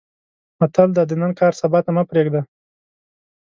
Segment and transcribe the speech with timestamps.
[0.59, 2.41] متل دی: د نن کار سبا ته مه پرېږده.